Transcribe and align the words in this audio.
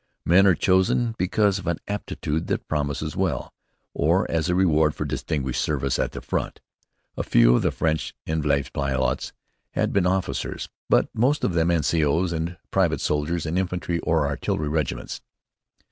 Men 0.25 0.47
are 0.47 0.55
chosen 0.55 1.13
because 1.19 1.59
of 1.59 1.67
an 1.67 1.77
aptitude 1.87 2.47
that 2.47 2.67
promises 2.67 3.15
well, 3.15 3.53
or 3.93 4.25
as 4.31 4.49
a 4.49 4.55
reward 4.55 4.95
for 4.95 5.05
distinguished 5.05 5.61
service 5.61 5.99
at 5.99 6.13
the 6.13 6.21
front. 6.21 6.59
A 7.15 7.21
few 7.21 7.55
of 7.55 7.61
the 7.61 7.69
French 7.69 8.15
élèves 8.25 8.71
pilotes 8.73 9.31
had 9.73 9.93
been 9.93 10.07
officers, 10.07 10.69
but 10.89 11.07
most 11.13 11.43
of 11.43 11.53
them 11.53 11.69
N.C.O.'s 11.69 12.33
and 12.33 12.57
private 12.71 12.99
soldiers 12.99 13.45
in 13.45 13.59
infantry 13.59 13.99
or 13.99 14.25
artillery 14.25 14.69
regiments. 14.69 15.21